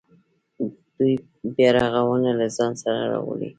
[0.95, 1.13] دوی
[1.55, 3.49] بیرغونه له ځان سره راوړي.